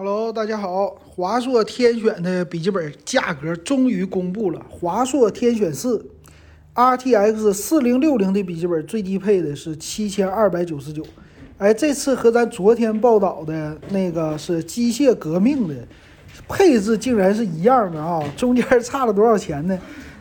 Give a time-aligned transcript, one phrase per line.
[0.00, 6.06] Hello，大家好，华硕天选的笔记本价格终于公布了，华硕天选四
[6.72, 11.02] RTX 四零六零的笔记本最低配的是七千二百九十九，
[11.58, 15.74] 哎，这次和咱昨天报道的那个是机械革命的
[16.48, 19.76] 配置竟然是一样的啊，中间差了多少钱呢？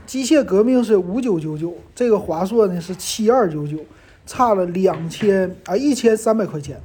[0.07, 3.77] 机械革命是五九九九，这个华硕呢是七二九九，
[4.25, 6.81] 差了两千啊一千三百块钱。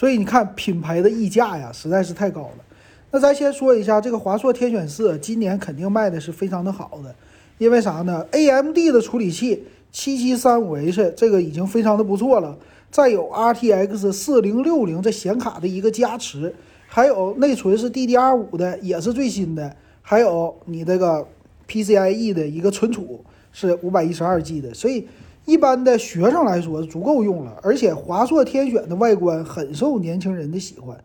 [0.00, 2.64] 所以你看品牌的溢价呀，实在是太高了。
[3.10, 7.14] 那咱先说一下这个华硕天选四，今年肯定卖的是非常的好的，
[7.58, 12.56] 因为啥呢？AMD 的处理器七七三五 H 这个已经非常的不错了，
[12.90, 16.54] 再有 RTX 四零六零这显卡的一个加持，
[16.86, 21.28] 还有内存是 DDR 五的，也是最新的，还有你这个
[21.68, 25.06] PCIe 的一个存储是五百一十二 G 的，所以。
[25.46, 30.96] 一般的学生来说足够用了，而且华硕天选的外观很受年轻人的喜欢，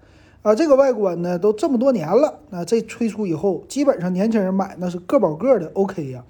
[0.44, 6.24] 啊，这个外观呢都这么多年了，那这推出以后，基本上年轻人买那是个保个的 OK 呀。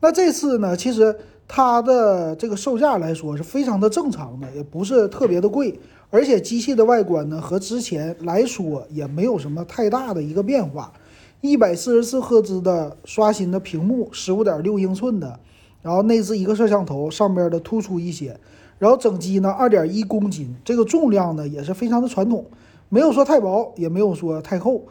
[0.00, 1.16] 那这次呢，其实
[1.48, 10.92] 它的这个售价来说是非常的正常的，也不是特别的贵，而且机器的外观呢和之前来说也没有什么太大的一个变化，
[11.40, 15.40] 一百四十四赫兹的刷新的屏幕，十五点六英寸的。
[15.84, 18.34] 然后内置一个摄像头，上边的突出一些。
[18.78, 22.46] 然后整机呢，二点一公斤，这个重量呢也是非常的传统，
[22.88, 24.82] 没有说太薄，也没有说太厚。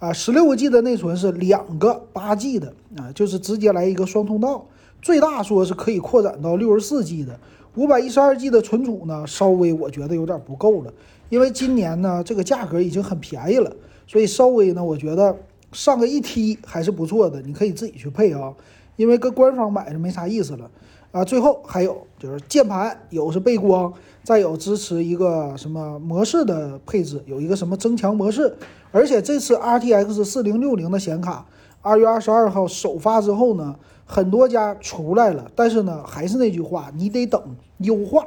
[0.00, 4.66] 啊，十六个 G 的内存是两个八 G 的啊，就是直接来一个双通道，
[5.00, 7.38] 最大说是可以扩展到六十四 G 的。
[7.76, 10.92] 五百一十二 G 的存储呢，稍微我觉得有点不够了，
[11.28, 13.70] 因为今年呢这个价格已经很便宜了，
[14.06, 15.36] 所以稍微呢我觉得
[15.72, 18.52] 上个一 T 还是不错的，你可以自己去配啊。
[19.00, 20.70] 因为搁官方买是没啥意思了，
[21.10, 23.90] 啊，最后还有就是键盘有是背光，
[24.22, 28.54] 再有支持一个什么模式的配置，有一个什么增强模式，
[28.92, 31.46] 而且这次 RTX 四零六零的显卡，
[31.80, 37.42] 二月二十二号首发之后呢，很多家出来了，但是呢，还是那句话，你得等
[37.78, 38.26] 优化，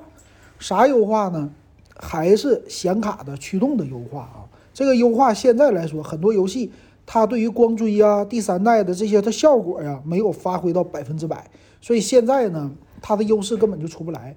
[0.57, 1.51] 啥优化呢？
[1.95, 6.71] 还是显卡的驱动的优化啊，这个优化现在来说，很多游戏。
[7.05, 11.49] 它对于光追啊、第三代的这些的效果呀，没有发挥到百分之百，
[11.81, 12.71] 所以现在呢，
[13.01, 14.35] 它的优势根本就出不来。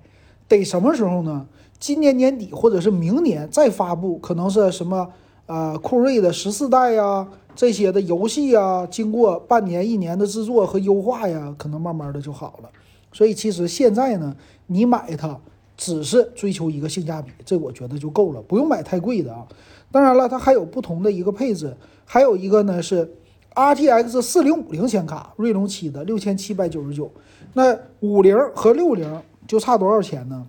[0.48, 1.46] 得什么时候呢？
[1.78, 5.06] 今年年底或者是明年再发布，可能是什么
[5.44, 12.70] 呃酷睿的十四代呀，这些的游戏啊，经过半年一年的制作和优化呀，可能慢慢的就好了。
[13.12, 14.34] 所以其实现在呢，
[14.68, 15.38] 你买它
[15.76, 19.46] 只是追求一个性价比，这我觉得就够了，不用买太贵的啊。
[19.92, 23.08] 当然了，它还有不同的一个配置，还有一个呢是
[23.54, 27.10] RTX 四零五零显卡，锐龙七的六千七百九十九。
[27.54, 30.46] 那五零和六零就差多少钱呢？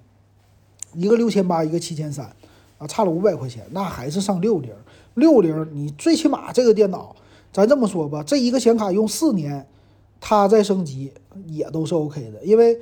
[0.93, 2.25] 一个六千八，一个七千三，
[2.77, 3.65] 啊，差了五百块钱。
[3.71, 4.73] 那还是上六零，
[5.13, 7.15] 六零你最起码这个电脑，
[7.53, 9.65] 咱这么说吧，这一个显卡用四年，
[10.19, 11.13] 它再升级
[11.45, 12.43] 也都是 OK 的。
[12.43, 12.77] 因为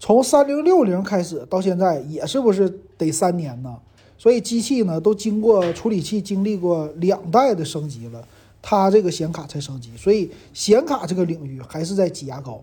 [0.00, 3.76] 从三零六零开始到现在，也是不是得三年呢？
[4.16, 8.26] 所以机器呢都经过处理器经历过两代的升级了，
[8.62, 9.90] 它这个显卡才升级。
[9.98, 12.62] 所以显卡这个领域还是在挤牙膏。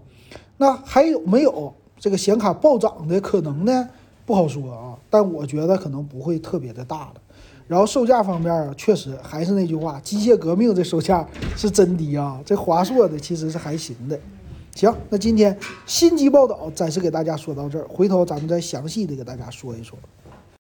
[0.58, 3.88] 那还有没有这个显卡暴涨的可能呢？
[4.26, 7.14] 不好说啊，但我觉得可能不会特别的大了。
[7.68, 12.42] 然后售价方面啊，确实还是那句话，机械革命这售价是真低啊。
[12.44, 14.20] 这华硕的其实是还行的。
[14.78, 15.58] 行，那今天
[15.88, 19.98] 新机报道暂时给大家说到这儿，回头咱们再详细的给大家说一说。